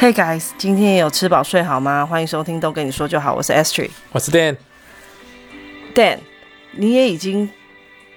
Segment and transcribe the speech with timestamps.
[0.00, 2.06] Hey guys，今天也有吃饱睡好吗？
[2.06, 4.56] 欢迎收听都跟你说就好，我是 Astrid，我是 Dan。
[5.92, 6.20] Dan，
[6.70, 7.50] 你也已经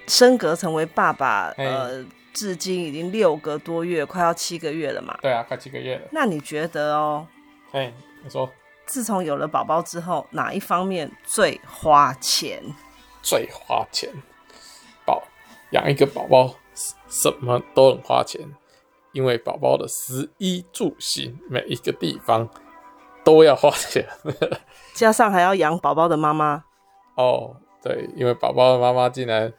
[0.06, 2.06] 升格成为爸爸，嘿呃，
[2.36, 5.18] 至今已经六个多月，快要七个月了嘛？
[5.24, 6.08] 对啊，快七个月了。
[6.12, 7.26] 那你觉得哦？
[7.72, 7.92] 哎，
[8.24, 8.48] 你说，
[8.86, 12.62] 自从有了宝宝之后，哪一方面最花钱？
[13.24, 14.08] 最花钱，
[15.04, 15.24] 宝
[15.72, 16.54] 养一个宝宝，
[17.10, 18.40] 什么都很花钱。
[19.14, 22.50] 因为宝宝的食衣住行，每一个地方
[23.24, 24.08] 都要花钱，
[24.96, 26.64] 加上还要养宝宝的妈妈。
[27.16, 29.52] 哦，对，因为宝宝的妈妈竟然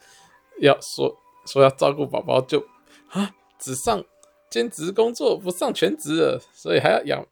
[0.61, 2.65] 要说说要照顾宝宝，就
[3.11, 4.03] 啊只上
[4.51, 7.27] 兼职工作，不上全职了，所以还要养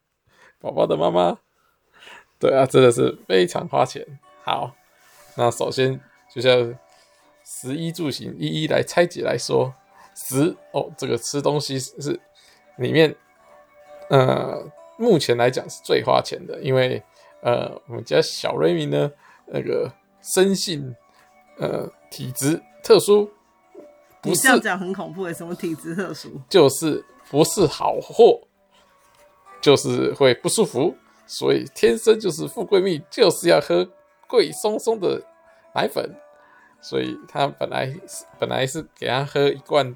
[0.59, 1.39] 宝宝的妈妈。
[2.39, 4.05] 对啊，真的是非常花钱。
[4.43, 4.73] 好，
[5.35, 5.99] 那首先
[6.33, 6.75] 就像
[7.43, 9.73] 食衣住行一一来拆解来说。
[10.15, 12.19] 食哦，这个吃东西是
[12.77, 13.15] 里面，
[14.09, 14.63] 呃，
[14.97, 17.01] 目前来讲是最花钱的，因为
[17.41, 19.11] 呃，我们家小瑞米呢，
[19.47, 20.95] 那个生性
[21.57, 23.29] 呃体质特殊，
[24.21, 26.29] 不是你这样讲很恐怖的，什么体质特殊？
[26.49, 28.41] 就是不是好货，
[29.59, 30.95] 就是会不舒服，
[31.25, 33.87] 所以天生就是富贵蜜，就是要喝
[34.27, 35.21] 贵松松的
[35.73, 36.15] 奶粉。
[36.81, 37.93] 所以他本来
[38.39, 39.95] 本来是给他喝一罐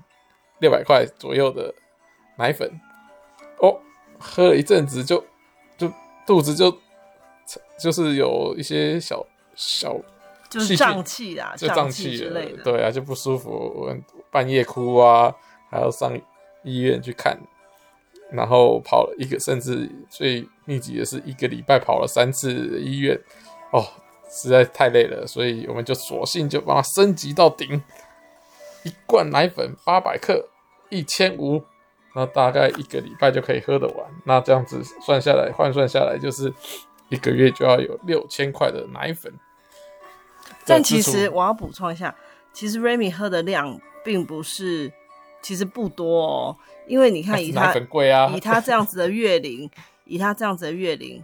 [0.59, 1.73] 六百块左右的
[2.38, 2.80] 奶粉，
[3.59, 3.80] 哦，
[4.19, 5.25] 喝了一阵子就
[5.77, 5.92] 就
[6.27, 6.77] 肚子就
[7.80, 9.97] 就是有一些小小
[10.47, 13.97] 就是胀气啊，就胀气之类的，对啊，就不舒服，我
[14.30, 15.36] 半夜哭啊，
[15.72, 16.16] 还要上
[16.64, 17.38] 医院去看，
[18.31, 23.20] 然后跑了一个，甚至最密集的是一个礼拜跑了三次医院，
[23.72, 23.83] 哦。
[24.36, 27.81] 实在太累了，所以我们就索性就把它升级到顶，
[28.83, 30.50] 一罐奶粉八百克，
[30.89, 31.64] 一千五，
[32.14, 34.05] 那大概一个礼拜就可以喝得完。
[34.25, 36.53] 那这样子算下来，换算下来就是
[37.08, 39.33] 一个月就要有六千块的奶粉。
[40.66, 42.14] 但其实我要补充一下，
[42.52, 44.92] 其实 Remy 喝的量并不是，
[45.42, 46.58] 其实不多哦，
[46.88, 49.71] 因为你看 以他贵啊，以他这样子的月龄，
[50.04, 51.23] 以他这样子的月龄，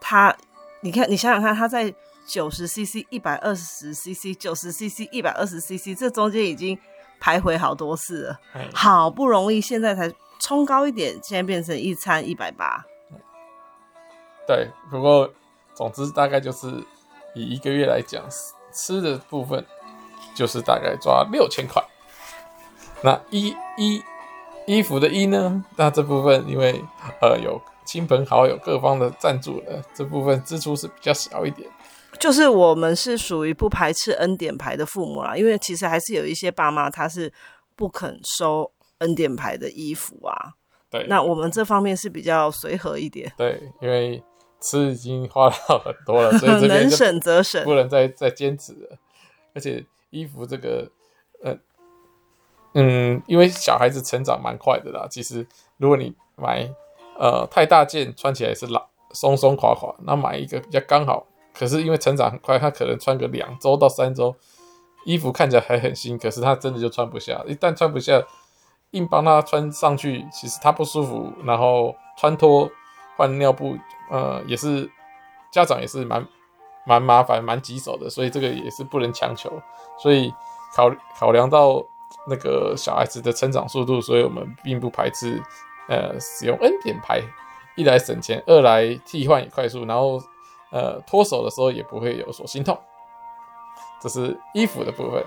[0.00, 0.36] 他
[0.82, 1.92] 你看你想想看他在。
[2.26, 6.78] 九十 CC、一百二十 CC、九十 CC、一百二十 CC，这中间已经
[7.20, 8.40] 徘徊好多次了。
[8.72, 12.84] 好不容易现在才冲高一点，现在变成一餐一百八。
[14.46, 15.32] 对，不过
[15.74, 16.68] 总之大概就是
[17.34, 18.24] 以一个月来讲，
[18.72, 19.64] 吃的部分
[20.34, 21.82] 就是大概抓六千块。
[23.02, 24.02] 那衣衣
[24.66, 25.64] 衣服的衣呢？
[25.76, 26.82] 那这部分因为
[27.20, 31.68] 呃有亲朋好友各方的赞助了，这部分支出是比较小一点。
[32.18, 37.32] 就是我们是属于不排斥恩典牌的父母啦，因为其实还是有一些爸妈他是
[37.76, 40.54] 不肯收恩典牌的衣服啊。
[40.90, 43.32] 对，那我们这方面是比较随和一点。
[43.36, 44.22] 对，因为
[44.60, 48.96] 吃已经花了很多了，所以 这能省则省，不能再再坚持了。
[49.54, 50.88] 而且衣服这个，
[51.42, 51.56] 呃，
[52.74, 55.06] 嗯，因为小孩子成长蛮快的啦。
[55.10, 55.46] 其实
[55.78, 56.70] 如果你买
[57.18, 61.26] 呃太大件，穿起来是老松松垮垮，那买一个比较刚好。
[61.56, 64.34] 可是因为成长很快，他可能穿个两周到三周，
[65.04, 67.40] 衣服看起来还很新，可是他真的就穿不下。
[67.46, 68.20] 一旦穿不下，
[68.90, 72.68] 硬帮他穿上去，其实他不舒服，然后穿脱
[73.16, 73.78] 换尿布，
[74.10, 74.90] 呃，也是
[75.52, 76.26] 家长也是蛮
[76.84, 79.48] 蛮麻烦、蛮棘手的，所以这个也是不能强求。
[80.02, 80.34] 所以
[80.74, 81.80] 考考量到
[82.28, 85.40] 那个小孩子的成长速度，所以我们并不排斥
[85.88, 87.22] 呃使用恩典牌，
[87.76, 90.20] 一来省钱，二来替换也快速，然后。
[90.74, 92.76] 呃，脱手的时候也不会有所心痛，
[94.02, 95.24] 这是衣服的部分。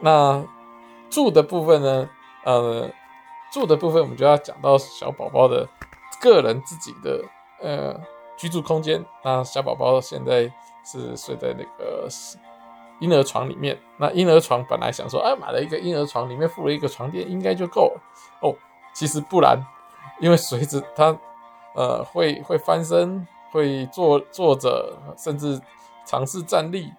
[0.00, 0.44] 那
[1.08, 2.10] 住的部分呢？
[2.44, 2.90] 呃，
[3.52, 5.64] 住的部分我们就要讲到小宝宝的
[6.20, 7.22] 个人自己的
[7.62, 8.00] 呃
[8.36, 9.04] 居住空间。
[9.22, 10.52] 那小宝宝现在
[10.84, 12.08] 是睡在那个
[12.98, 13.78] 婴儿床里面。
[13.96, 18.00] 那婴儿床本来想说，哎，买了一个婴儿床，里面附了一个床垫，应该就够了。
[18.42, 18.52] 哦，
[18.92, 19.56] 其实不然，
[20.18, 21.16] 因为随着他
[21.76, 23.24] 呃会会翻身。
[23.50, 25.60] 会坐坐着，甚至
[26.06, 26.92] 尝试站立，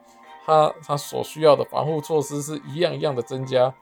[0.45, 3.73] 他他所需要的防护措施是一样一样的增加，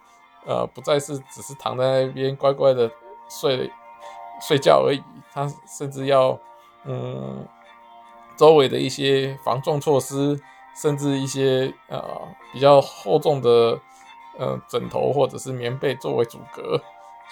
[0.46, 2.92] 呃，不再是只是躺在那边乖乖的
[3.30, 3.72] 睡
[4.42, 6.38] 睡觉而已，他甚至要
[6.86, 7.46] 嗯，
[8.38, 10.40] 周围的一些防撞措施，
[10.76, 12.02] 甚至一些呃
[12.54, 13.80] 比较厚重的
[14.38, 16.82] 呃枕头或者是棉被作为阻隔，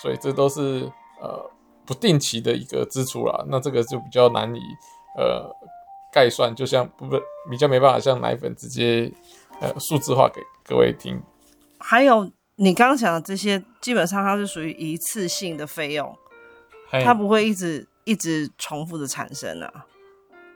[0.02, 0.92] 所以这都是
[1.22, 1.50] 呃
[1.86, 4.62] 不定期的一个支出啦，那这个就比较难以。
[5.18, 5.50] 呃，
[6.12, 7.20] 概算就像不不
[7.50, 9.12] 比较没办法像奶粉直接
[9.60, 11.22] 呃数字化给各位听。
[11.80, 16.16] 还有你刚刚讲的这些，基本上它是属于一次性的费用，
[16.90, 19.86] 嘿它不会一直一直重复的产生啊？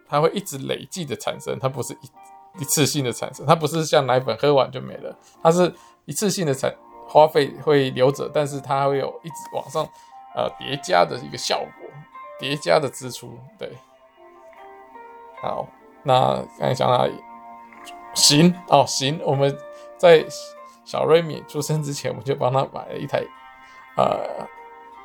[0.08, 5.72] 它会一直累计的产生，它不是一一次性的产生，它不是像奶粉喝完就没了，它是
[6.06, 6.74] 一次性的产
[7.08, 9.88] 花费会留着，但是它会有一直往上
[10.36, 11.90] 呃叠加的一个效果，
[12.40, 13.38] 叠加的支出。
[13.58, 13.72] 对，
[15.42, 15.68] 好，
[16.04, 17.14] 那刚才讲哪里？
[18.14, 19.56] 行哦，行，我们
[19.98, 20.26] 在
[20.84, 23.24] 小瑞米出生之前，我们就帮他买了一台
[23.96, 24.48] 呃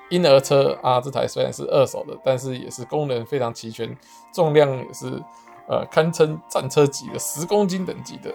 [0.08, 1.00] 婴儿车啊。
[1.00, 3.96] 这台虽然是二手的，但是也是功能非常齐全，
[4.32, 5.22] 重量也是
[5.69, 8.34] 呃堪称战车级的十公斤等级的。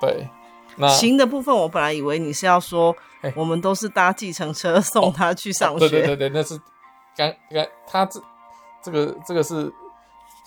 [0.00, 0.28] 对，
[0.76, 2.94] 那行的部分，我本来以为你是要说，
[3.34, 5.74] 我们都是搭计程车送他去上学。
[5.74, 6.56] 哦哦、对对对对，那是
[7.16, 8.22] 刚刚他这
[8.80, 9.72] 这个这个是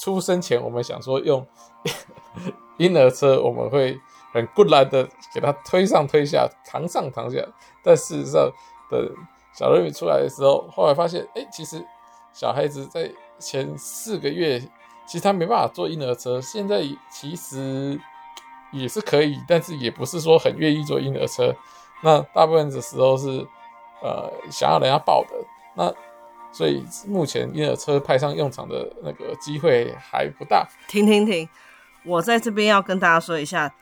[0.02, 1.46] 出生前我们想说用。
[2.78, 3.96] 婴儿车我们会
[4.34, 7.38] 很固然的给他推上推下，扛上扛下，
[7.84, 8.50] 但事实上
[8.90, 9.00] 等
[9.54, 11.86] 小瑞米出来的时候，后来发现，哎、其实
[12.34, 14.60] 小孩子在前四个月，
[15.06, 16.82] 其实他没办法坐婴儿车，现在
[17.12, 18.00] 其实
[18.72, 21.54] 也是可以，但是也不是说很愿意坐婴儿车。
[22.02, 23.46] 那大部分的时候是
[24.02, 25.36] 呃想要人家抱的，
[25.76, 25.94] 那
[26.52, 30.68] 所以目前婴儿车派上用场的那个机会还不大。
[30.88, 31.48] 停停停。
[32.04, 33.74] 我在这边要跟大家说一下，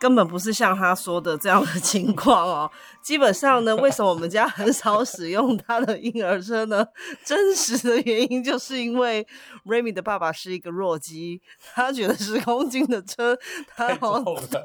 [0.00, 2.70] 根本不是像他说的这样的情况哦。
[3.02, 6.86] 基本上呢，为什么我们家很少使用他的婴儿车呢？
[7.24, 9.26] 真实的原因就是因为
[9.66, 11.42] Remy 的爸爸是一个弱鸡，
[11.74, 13.38] 他觉得十公斤的车
[13.76, 14.60] 他好对，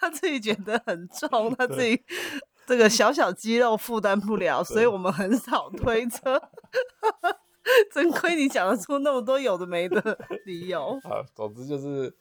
[0.00, 2.02] 他自己觉得很重，他自己
[2.66, 6.40] 这个小小肌肉负担不了，所以我们很少推车。
[7.90, 11.24] 真亏你讲得出那么多有的没的理由 啊！
[11.34, 12.14] 总之就是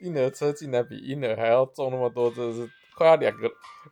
[0.00, 3.48] 婴儿车竟然比婴儿还要重那么多，真的是快要两个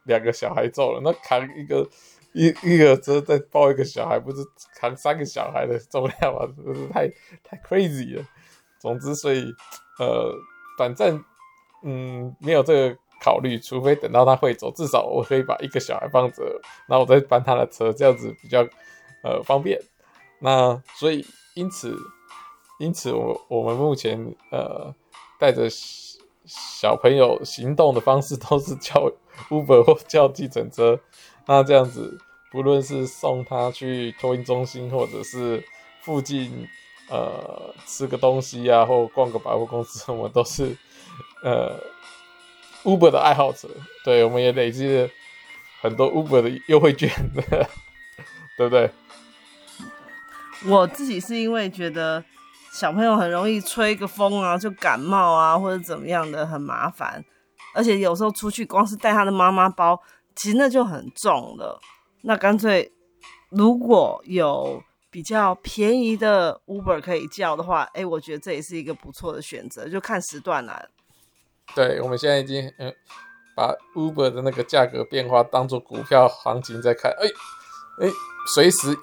[0.07, 1.01] 两个小孩重了。
[1.05, 1.89] 那扛一个
[2.33, 4.43] 婴婴儿车再抱一个小孩，不是
[4.75, 6.53] 扛三个小孩的重量吗？
[6.65, 7.09] 真是太
[7.45, 8.25] 太 crazy 了。
[8.81, 9.45] 总之，所以
[10.01, 10.35] 呃，
[10.77, 11.25] 反正
[11.85, 16.43] 嗯没有这个考虑，除非等到他会走，至少我可以把一个小孩放着，
[16.89, 18.67] 然后我再搬他的车，这样子比较
[19.23, 19.81] 呃方便。
[20.41, 21.25] 那所以，
[21.55, 21.97] 因此，
[22.81, 24.93] 因此我，我们目前呃
[25.39, 25.69] 带着
[26.45, 29.09] 小朋友行动的方式都是叫
[29.49, 30.99] Uber 或叫计程车。
[31.47, 32.19] 那这样子，
[32.51, 35.63] 不论是送他去托婴中心，或者是
[36.01, 36.67] 附近
[37.09, 40.77] 呃吃个东西啊，或逛个百货公司，我们都是
[41.45, 41.79] 呃
[42.85, 43.69] Uber 的爱好者。
[44.05, 45.09] 对，我们也累积了
[45.81, 47.43] 很多 Uber 的优惠券的，
[48.57, 48.91] 对不对？
[50.67, 52.25] 我自己是因为觉得
[52.73, 57.25] 小朋友很容易吹个风啊，就感冒啊，或者怎么样的很麻烦，
[57.75, 60.01] 而且有时候出去光是带他的妈妈包，
[60.37, 61.81] 其实那就很重了。
[62.23, 62.93] 那干脆
[63.49, 64.81] 如果有
[65.11, 70.81] 比较便宜的 Uber 可以叫的话，哎，我觉得这也是一个不错的选择，就看时段啦。
[71.75, 72.95] 对，我们现在已经嗯
[73.55, 77.27] 把 Uber 的那个价格变化当做股票行情在看，哎
[78.07, 78.11] 哎，
[78.55, 78.97] 随时。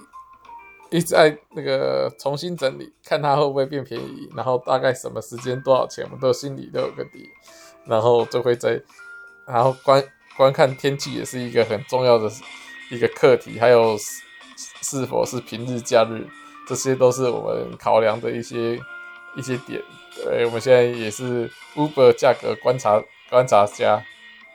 [0.92, 7.30] 一直在那个重新整理，看它会不会变便宜，然后大概什么时间多少钱，我们都心里都有个底，
[7.86, 8.82] 然后就会在，
[9.46, 10.04] 然后观
[10.36, 12.28] 观看天气也是一个很重要的
[12.90, 14.24] 一个课题，还有是
[14.82, 16.28] 是否是平日假日，
[16.68, 18.74] 这些都是我们考量的一些
[19.36, 19.80] 一些点。
[20.16, 24.04] 对，我们现在也是 Uber 价格观察观察家，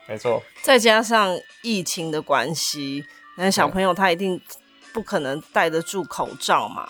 [0.06, 0.42] 没错。
[0.62, 3.04] 再加上疫情的关系，
[3.36, 4.40] 那小朋友他一定。
[4.92, 6.88] 不可能戴得住口罩嘛？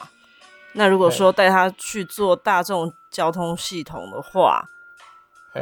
[0.75, 4.63] 那如果说带他去做大众交通系统的话，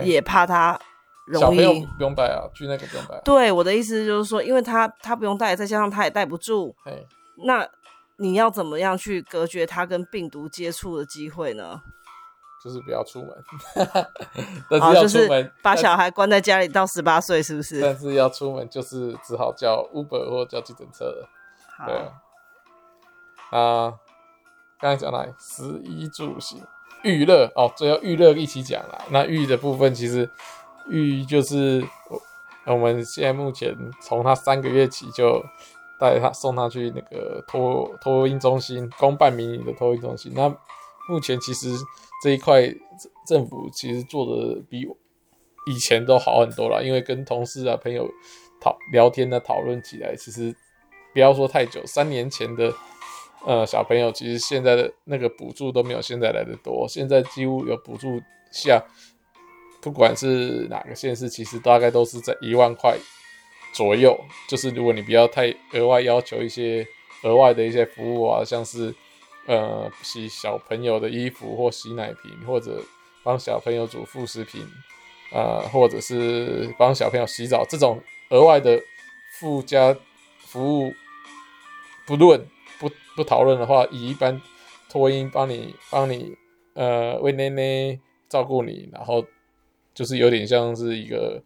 [0.02, 0.76] 也怕他
[1.24, 1.40] 容易。
[1.40, 3.20] 小朋友不用戴啊，去那个不用戴。
[3.24, 6.74] 对，我的意思就是说，因为他他不用戴，再加上他也戴不住，
[7.46, 7.64] 那
[8.16, 11.80] 你要怎么样去隔绝他跟病毒接触的机会呢？
[12.62, 13.30] 就是不要出门，
[14.70, 17.80] 但是要出门，把小孩关在家里到十八岁，是不是？
[17.80, 21.28] 但是要出门就是只好叫 Uber 或叫计程车了。
[21.86, 23.58] 对。
[23.58, 23.92] 啊，
[24.78, 26.62] 刚才讲哪里食衣住行
[27.02, 29.04] 娱乐哦，最后娱乐一起讲了。
[29.10, 30.30] 那育的部分其实
[30.88, 31.84] 育就是
[32.64, 35.44] 我们现在目前从他三个月起就
[35.98, 40.32] 带他送他去那个托托婴中心，公办民营的托婴中心。
[40.34, 40.48] 那
[41.08, 41.76] 目前其实
[42.22, 42.62] 这一块
[43.26, 44.86] 政府其实做的比
[45.66, 48.08] 以前都好很多了，因为跟同事啊朋友
[48.60, 50.54] 讨聊天的讨论起来，其实
[51.12, 52.72] 不要说太久，三年前的。
[53.44, 58.80] 呃，小朋友其实现在的那个补助都没有现在来的多，现在几乎有补助下，
[59.80, 62.96] 不管是哪个县市，其实大概都是在一万块
[63.74, 64.16] 左右。
[64.48, 66.86] 就是如果你不要太额外要求一些
[67.24, 68.94] 额外的一些服务啊，像是
[69.46, 72.82] 呃洗小朋友的衣服或洗奶瓶，或者
[73.22, 74.66] 帮小朋友煮副食品，
[75.32, 78.80] 呃，或者是帮小朋友洗澡这种额外的
[79.38, 79.96] 附加
[80.38, 80.92] 服务，
[82.06, 82.46] 不论
[82.78, 84.40] 不不讨论的话，以一般
[84.88, 86.36] 托婴帮你帮你
[86.74, 89.24] 呃喂奶奶照顾你，然后
[89.94, 91.42] 就是有点像是一个。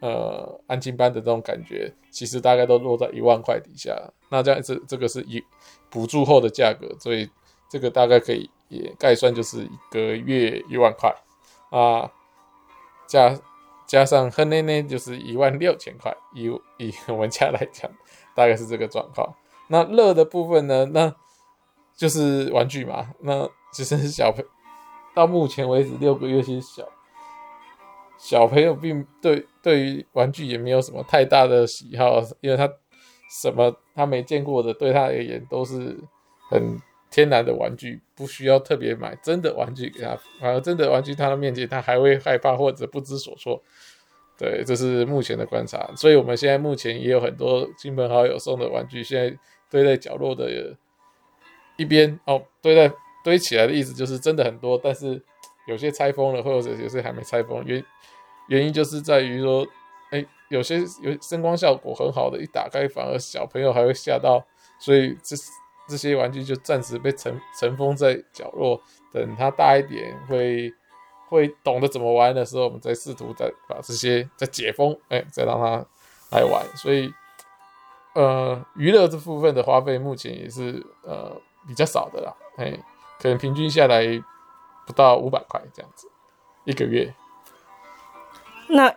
[0.00, 3.94] 呃，安亲班的这种感觉，其实大概都落在一万块底下。
[4.30, 5.44] 那这样子，这个是一
[5.90, 7.28] 补助后的价格，所以
[7.68, 11.14] 这个大概可以也概算就是一个月一万块
[11.70, 12.10] 啊，
[13.06, 13.38] 加
[13.86, 16.46] 加上喝奶奶就是一万六千块，以
[16.78, 17.90] 以我们家来讲，
[18.34, 19.34] 大概是这个状况。
[19.68, 21.14] 那乐的部分呢，那
[21.94, 23.10] 就是玩具嘛。
[23.20, 24.42] 那其实小朋
[25.14, 26.88] 到目前为止六个月其实小。
[28.22, 32.70] 小朋友并对对于玩具也没有什么太大的喜好，因为他
[33.42, 35.96] 什么他没见过的，对他而言都是
[36.50, 36.78] 很
[37.10, 40.16] 天然的玩具，不需要特别买真的玩具给他。
[40.38, 43.62] 反而真的玩具他的面前，他还会害怕或者不知所措。
[44.36, 45.90] 对，这是目前的观察。
[45.96, 49.36] 所以我们现在目前也有很多亲朋好友送的玩具，现在
[49.70, 50.76] 堆在角落的
[51.76, 52.92] 一边哦，堆在
[53.24, 55.22] 堆起来的意思就是真的很多，但是
[55.70, 57.82] 有些拆封了，或者有些还没拆封，原。
[58.48, 59.64] 原因就是在于说，
[60.10, 64.44] 哎、有些有声光效果很好的，一打开反而小朋友还会吓到，
[64.80, 65.36] 所以这
[65.88, 68.80] 这些玩具就暂时被尘尘封在角落，
[69.12, 70.72] 等他大一点会
[71.28, 75.86] 会懂得怎么玩的时候，我们再试图再把这些再解封，哎、再让他
[76.32, 76.66] 来玩。
[76.76, 77.08] 所以，
[78.16, 82.76] 呃，娱乐这部分的花费目前也是呃比较少的啦，哎、
[83.20, 84.02] 可能平均下来
[84.90, 86.08] 不到五百块这样子
[86.64, 87.14] 一个月。
[88.68, 88.92] 那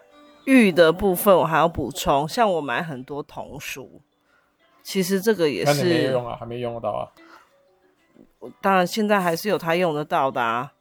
[0.46, 4.02] 玉的部分我还要补充，像我买很多童书，
[4.82, 7.12] 其实这个也是没用啊，还没用得到啊。
[8.60, 10.74] 当然现在还是有他用得到的啊，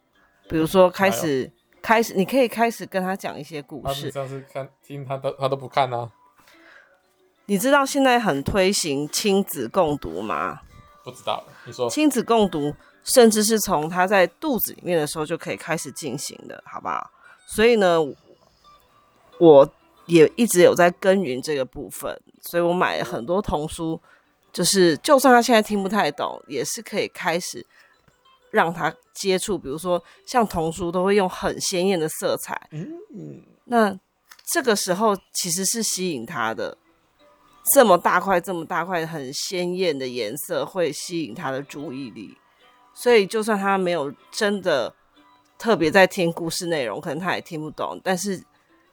[0.49, 1.51] 比如说开始
[1.81, 4.11] 开始，你可以开始跟他讲一些故事。
[4.11, 6.11] 上次看听他都他都不看啊。
[7.45, 10.61] 你知道现在很推行亲子共读吗？
[11.03, 17.09] 不知道，你说亲子共读，甚至是从他在肚子里面的时候就可以开始进行的，好不好？
[17.47, 17.99] 所以呢。
[19.39, 19.67] 我
[20.05, 23.99] 也一直有在耕耘这个部分，所以我买了很多童书，
[24.53, 27.65] 就是就算他现在听不太懂，也是可以开始
[28.51, 29.57] 让他接触。
[29.57, 33.99] 比如说，像童书都会用很鲜艳的色彩，嗯嗯，那
[34.45, 36.77] 这个时候其实是吸引他的，
[37.73, 42.37] 这么大块、这么大块很鲜艳的颜色会吸引他的注意力，
[42.93, 44.93] 所以就算他没有真的
[45.57, 48.43] 特别在听故事内容，可能他也听不懂，但是。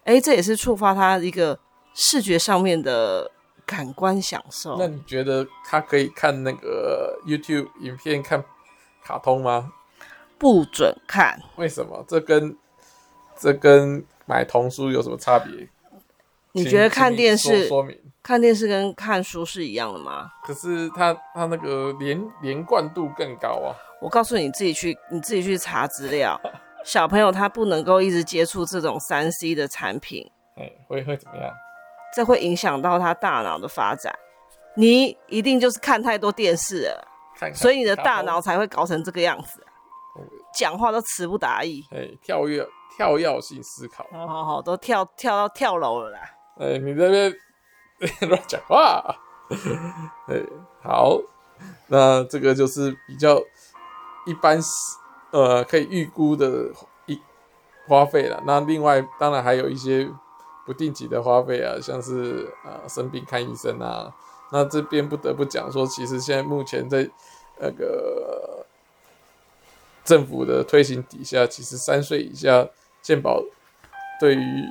[0.02, 1.57] 哎，这也是触发他一个
[1.92, 3.30] 视觉上面的
[3.66, 4.76] 感官享受。
[4.78, 8.42] 那你觉得他可以看那个 YouTube 影片看
[9.04, 9.71] 卡通吗？
[10.38, 11.38] 不准看。
[11.57, 12.02] 为什么？
[12.09, 12.57] 这跟
[13.37, 15.69] 这跟买童书有什么差别？
[16.52, 20.30] 你觉得看电视说明看电视跟看书是一样的吗？
[20.42, 23.76] 可是他他那个连连贯度更高啊！
[24.00, 26.40] 我告诉你，自己去你自己去查资料。
[26.83, 31.52] 小朋友他不能够一直接触这种三 C 的产品，哎，会会怎么样？
[32.14, 34.12] 这会影响到他大脑的发展。
[34.76, 39.62] 你一定就是看太多电视了，看看所以你的大脑才会搞成这个样子，
[40.54, 41.85] 讲话都词不达意。
[41.90, 42.66] 哎，跳跃
[42.97, 46.21] 跳跃性思考，好好好，都跳跳到跳楼了啦。
[46.59, 47.35] 哎，你这边
[48.30, 49.04] 乱讲话。
[50.28, 50.40] 哎，
[50.83, 51.19] 好，
[51.88, 53.38] 那这个就是比较
[54.27, 54.99] 一般是。
[55.33, 56.73] 呃，可以预估的
[57.07, 57.17] 一
[57.87, 58.43] 花费了。
[58.45, 60.11] 那另外，当然还有一些
[60.67, 64.12] 不定期的花费啊，像是呃生病看医生啊。
[64.50, 67.09] 那这边不得不讲说，其实现在目前在
[67.61, 68.67] 那个
[70.03, 72.67] 政府的推行底下，其实三岁以下
[73.00, 73.41] 健保
[74.19, 74.65] 对于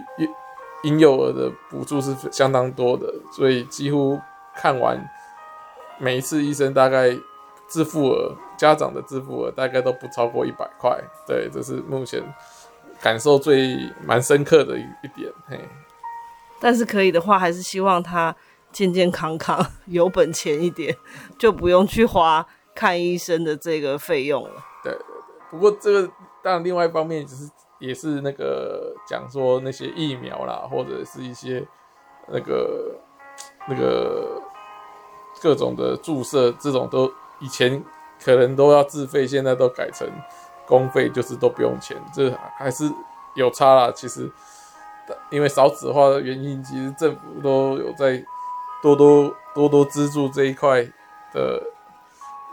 [0.84, 4.20] 婴幼儿的补助是相当多的，所以几乎
[4.58, 5.10] 看完
[6.00, 7.18] 每一次医生大概。
[7.70, 12.22] 自付额，家长的支付额大概都不超过一百块，对，这是目前
[13.02, 15.32] 感受最蛮深刻的一一点。
[15.48, 15.58] 嘿，
[16.60, 18.36] 但是可以的话，还是希望他
[18.74, 20.94] 健健康康，有本钱一点，
[21.40, 24.52] 就不用去花看医生的这个费用了。
[24.84, 25.06] 对对对，
[25.50, 26.12] 不过这个
[26.44, 27.50] 当然另外一方面，只是
[27.80, 31.66] 也是那个讲说那些疫苗啦，或者是一些
[32.28, 32.94] 那个
[33.70, 34.42] 那个
[35.42, 37.10] 各种的注射，这种都。
[37.42, 37.82] 以前
[38.24, 40.08] 可能都要自费，现在都改成
[40.66, 42.90] 公费，就是都不用钱，这还是
[43.36, 43.92] 有差啦。
[43.96, 44.30] 其实，
[45.30, 48.24] 因为少子化的原因，其实政府都有在
[48.82, 50.84] 多多多多资助这一块
[51.34, 51.62] 的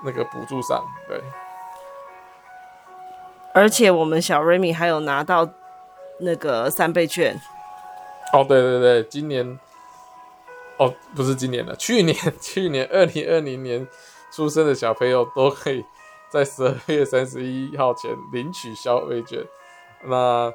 [0.04, 1.20] 那个补助上，对。
[3.52, 5.48] 而且我们小瑞米还有拿到
[6.20, 7.40] 那个三倍券。
[8.32, 9.58] 哦，对对对，今年，
[10.76, 13.86] 哦，不是今年了，去年 去年二零二零年
[14.30, 15.84] 出生的小朋友都可以
[16.30, 19.44] 在十二月三十一号前领取消费券。
[20.04, 20.52] 那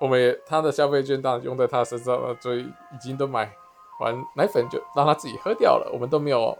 [0.00, 3.52] 我们也他的消费券当然用在他身上了，所以已经都买
[4.00, 6.56] 完奶粉就让他自己喝掉了，我们都没有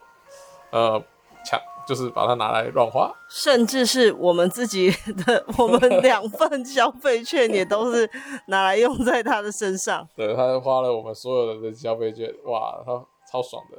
[0.71, 1.03] 呃
[1.45, 1.61] 抢。
[1.85, 4.89] 就是把它拿来乱花，甚至是我们自己
[5.27, 8.09] 的，我们两份消费券也都是
[8.47, 10.07] 拿来用在他的身上。
[10.15, 12.93] 对，他花了我们所有人的消费券，哇，他
[13.29, 13.79] 超爽的。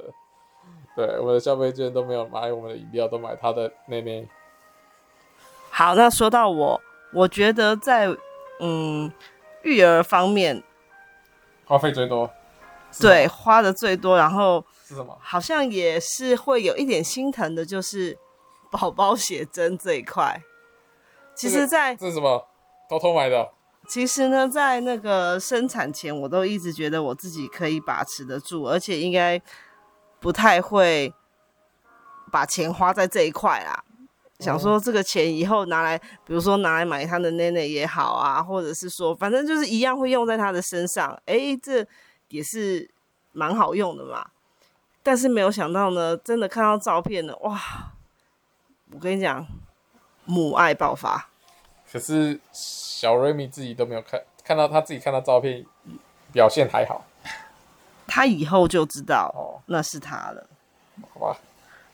[0.96, 4.28] 对，我的消费券都没有买我们的饮料，都买他的妹妹。
[5.70, 6.80] 好，那说到我，
[7.12, 8.08] 我觉得在
[8.60, 9.12] 嗯
[9.62, 10.62] 育儿方面
[11.64, 12.30] 花费最多，
[13.00, 14.64] 对，花的最多，然后。
[14.86, 15.16] 是什么？
[15.18, 18.18] 好像也是会有一点心疼的，就是
[18.70, 20.42] 宝宝写真这一块。
[21.34, 22.46] 其实在，在这是什么？
[22.86, 23.50] 偷偷买的？
[23.88, 29.40] 其实呢，在那个生产前，我都一直觉得我自己可以把持得住，而且应该
[30.24, 31.12] 不太会
[32.32, 33.84] 把钱花在这一块啦。
[34.38, 41.20] 想说这个钱以后拿来，比如说拿来买他的奶奶也好啊，或者是说，反正就是一样会用在他的身上。
[41.26, 41.86] 哎，这
[42.28, 42.90] 也是
[43.32, 44.28] 蛮好用的嘛。
[45.02, 47.60] 但是没有想到呢，真的看到照片了，哇！
[48.92, 49.46] 我跟你讲，
[50.24, 51.28] 母爱爆发。
[51.92, 55.66] 可是小瑞米自己都没有看，看到他自己看到照片，
[56.32, 57.04] 表现还好。
[58.06, 60.46] 他以后就知道，那是他了。
[61.12, 61.38] 好吧。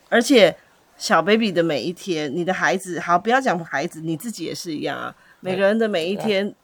[0.09, 0.57] 而且
[0.97, 5.14] 小 baby 的每一天，你的孩子，好，不要讲孩子，你自己也是一样啊。
[5.40, 6.55] 每个人的每一天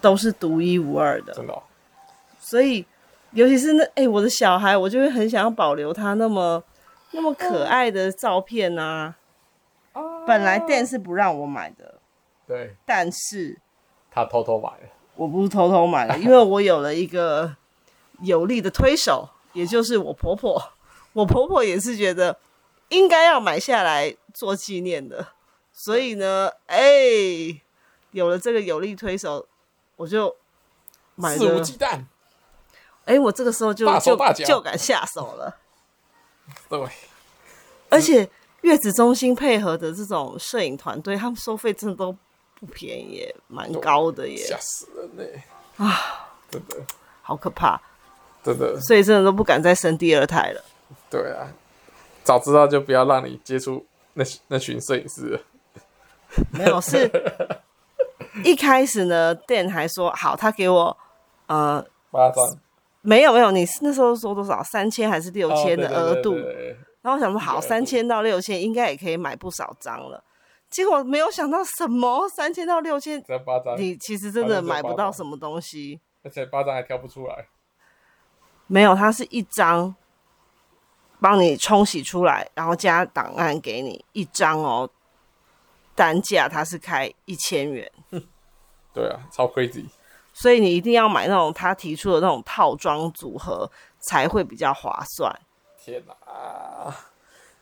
[0.00, 1.62] 都是独一无二的，真的哦。
[2.38, 2.84] 所以。
[3.34, 6.62] 尤其是那哎、欸，我的小孩，我就会很想要保留他那么
[7.12, 9.16] 那么可爱的照片啊。
[9.94, 11.94] 哦、本来店是不让我买的，
[12.46, 13.58] 对，但是
[14.10, 14.90] 他偷偷买了。
[15.14, 17.56] 我不是偷偷买了，因为我有了一个
[18.22, 20.72] 有力的推手，也就是我婆婆。
[21.12, 22.38] 我婆婆也是觉得
[22.88, 25.28] 应该要买下来做纪念的，
[25.72, 27.62] 所以呢，哎、欸，
[28.12, 29.46] 有了这个有力推手，
[29.96, 30.34] 我就
[31.14, 31.38] 买了。
[31.38, 32.04] 肆无忌惮。
[33.04, 35.58] 哎、欸，我这个时候就就就敢下手了。
[36.68, 36.80] 对，
[37.88, 38.28] 而且
[38.62, 42.16] 月子中心配合的这种摄影团队，他们收费真的都
[42.58, 45.42] 不便宜，蛮高的耶，吓死人呢！
[45.76, 46.76] 啊，真的，
[47.22, 47.80] 好可怕，
[48.42, 50.64] 真的，所以真的都不敢再生第二胎了。
[51.10, 51.52] 对啊，
[52.24, 55.40] 早知道就不要让你接触那那群摄影师了。
[56.50, 57.10] 没有，是
[58.44, 60.96] 一开始呢，店还说好，他给我
[61.46, 62.44] 呃八张。
[63.04, 64.62] 没有没有，你那时候说多少？
[64.62, 66.36] 三千还是六千的额度？
[67.02, 70.22] 然后我想说，好，三千到六千应该也可以买不少张了。
[70.70, 76.00] 结果没有想到什么，三千到六千，八张，你其实真的买不到什么东西。
[76.22, 77.48] 而且八张还挑不出来。
[78.72, 79.94] 没有，它是一张，
[81.20, 84.88] 帮你冲洗出来，然后加档案给你一张哦。
[85.94, 87.92] 单价它是开一千元。
[88.94, 89.84] 对啊，超 crazy。
[90.32, 95.30] 所以你一定要买那种他提出的那种套装组合才会比较划算。
[95.76, 96.96] 天哪、啊！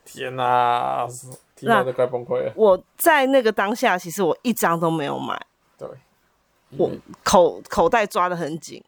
[0.04, 1.08] 天哪、啊！
[1.56, 2.52] 听到都快崩溃了。
[2.54, 5.44] 我在那个当下，其实我一张都没有买。
[5.76, 5.88] 对。
[6.78, 6.88] 我
[7.24, 8.80] 口口袋抓的很紧。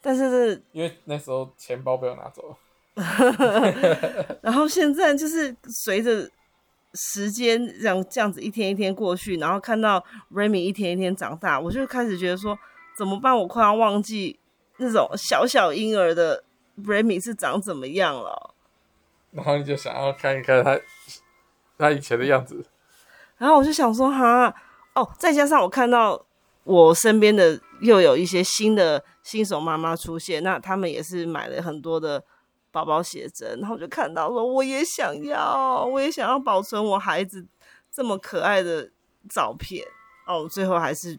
[0.00, 2.56] 但是是因为那时候钱包被我拿走了。
[4.42, 6.28] 然后现在就是随着
[6.94, 12.58] 时间这样这样子一天一天过去，然后看到 Remy 一天一天长大，我就开始觉得说。
[12.98, 13.34] 怎么办？
[13.34, 14.38] 我快要忘记
[14.76, 16.44] 那种小小婴儿的
[16.84, 18.54] Remy 是长怎么样了。
[19.30, 20.78] 然后你就想要看一看他
[21.78, 22.66] 他以前的样子。
[23.38, 24.54] 然后我就想说，哈
[24.94, 26.26] 哦，再加上我看到
[26.64, 32.22] 我身边的又有一些新的新手妈妈出现，那他们也是买了很多的
[32.70, 37.46] 宝宝写真，然后我就看到说，我也想要，我也想要保存我孩子
[37.90, 38.90] 这么可爱的
[39.28, 39.84] 照片。
[40.26, 41.18] 哦，最后还是。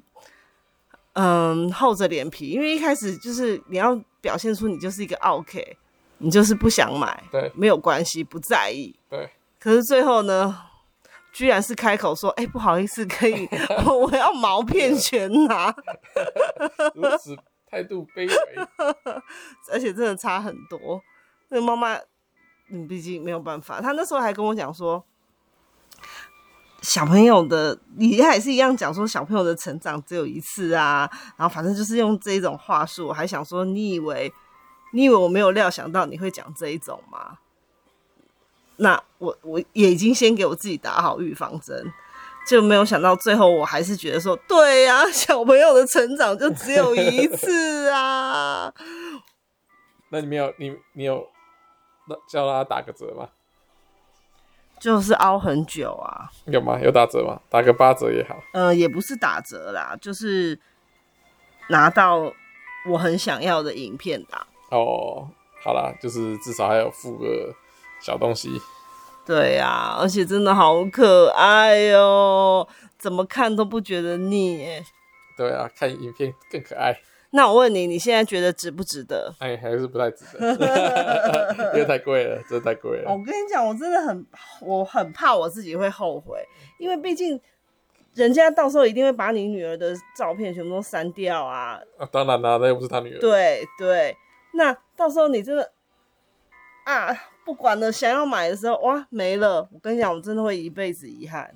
[1.14, 5.76] 嗯，厚着脸皮，因为一开始就是你要表现出你就是一个 OK，
[6.20, 9.30] 你就是不想买，对，没有关系，不在意，对。
[9.60, 10.58] 可是最后呢，
[11.32, 13.48] 居然是开口说：“哎、欸，不好意思，可以，
[13.86, 15.74] 我要毛片全拿。”
[16.96, 17.36] 如此
[17.70, 18.68] 态度卑微，
[19.72, 21.02] 而且真的差很多。
[21.50, 21.98] 那个妈妈，
[22.70, 25.04] 嗯，毕竟没有办法，她那时候还跟我讲说。
[26.82, 34.34] 小朋友的，你还是一样讲说小朋友的成长只有一次啊，然后反正就是用这一种话术，我还想说，你以为，
[34.92, 37.38] 你以为我没有料想到你会讲这一种吗？
[38.78, 41.94] 那我我也已经先给我自己打好预防针，
[42.48, 48.74] 就没有想到最后我还是觉得说，对呀、啊， 小朋友的成长就只有一次啊。
[50.10, 51.28] 那你没有你你有
[52.30, 53.30] 叫他打个折吗？
[54.80, 56.28] 就是凹很久啊。
[56.46, 56.80] 有吗？
[56.82, 57.40] 有打折吗？
[57.50, 58.36] 打个八折也好。
[58.54, 60.60] 呃，也不是打折啦，就是
[61.70, 62.34] 拿到
[62.90, 64.48] 我很想要的影片打。
[64.72, 65.30] 哦，
[65.64, 67.54] 好啦，就是至少还有付个
[68.02, 68.50] 小东西。
[69.26, 74.68] 对呀、啊，而且真的好可爱哟、喔，怎么看都不觉得腻。
[75.38, 77.00] 对啊，看影片更可爱。
[77.34, 79.34] 那我问你，你现在觉得值不值得？
[79.40, 80.52] 哎，还是不太值得，
[81.74, 83.10] 因为太贵了，真的太贵了。
[83.10, 84.26] 我跟你讲，我真的很，
[84.60, 86.44] 我很怕我自己会后悔，
[86.78, 87.40] 因为毕竟
[88.16, 91.80] 人家到时候一定会把你女儿的照片全部都删掉啊。
[91.98, 93.20] 啊，当然啦，那又不是他女儿。
[93.20, 94.18] 对对，
[94.56, 95.72] 那到时候你真的
[96.92, 99.68] 啊，不管了，想要买的时候，哇，没了。
[99.72, 101.54] 我跟你讲，我真的会一辈子遗憾。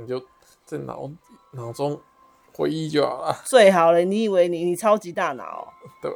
[0.00, 0.24] 你就
[0.64, 1.10] 在脑
[1.52, 2.00] 脑中。
[2.54, 4.00] 回忆就好了，最好了。
[4.00, 5.72] 你以为你你超级大脑、喔？
[6.02, 6.12] 对，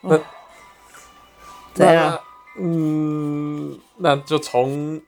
[0.00, 0.18] 那
[1.72, 2.20] 怎样？
[2.58, 5.00] 嗯，那就从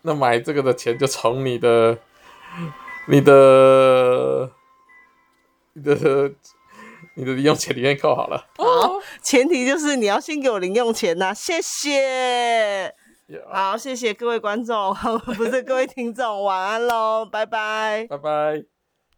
[0.00, 1.96] 那买这个的钱就从你的、
[3.06, 4.50] 你的、
[5.74, 6.32] 你的、
[7.14, 8.46] 你的零用钱里面扣好了。
[8.56, 12.94] 好，前提就是你要先给我零用钱呐、啊，谢谢。
[13.50, 14.94] 好，谢谢各位观众，
[15.36, 18.71] 不是各位听众，晚安喽，拜拜，拜拜。